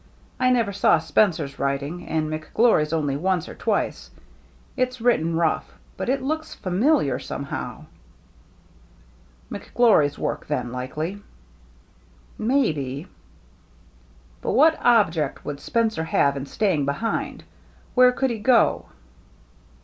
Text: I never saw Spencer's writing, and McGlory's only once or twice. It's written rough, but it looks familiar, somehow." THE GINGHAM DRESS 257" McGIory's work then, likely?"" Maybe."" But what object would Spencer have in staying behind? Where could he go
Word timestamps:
I 0.39 0.49
never 0.49 0.73
saw 0.73 0.97
Spencer's 0.97 1.59
writing, 1.59 2.07
and 2.07 2.27
McGlory's 2.27 2.91
only 2.91 3.15
once 3.15 3.47
or 3.47 3.53
twice. 3.53 4.09
It's 4.75 4.99
written 4.99 5.35
rough, 5.35 5.71
but 5.95 6.09
it 6.09 6.23
looks 6.23 6.55
familiar, 6.55 7.19
somehow." 7.19 7.85
THE 9.51 9.59
GINGHAM 9.59 9.71
DRESS 9.75 10.17
257" 10.17 10.17
McGIory's 10.17 10.17
work 10.17 10.47
then, 10.47 10.71
likely?"" 10.71 11.21
Maybe."" 12.55 13.07
But 14.41 14.53
what 14.53 14.79
object 14.83 15.45
would 15.45 15.59
Spencer 15.59 16.05
have 16.05 16.35
in 16.35 16.47
staying 16.47 16.85
behind? 16.85 17.43
Where 17.93 18.11
could 18.11 18.31
he 18.31 18.39
go 18.39 18.87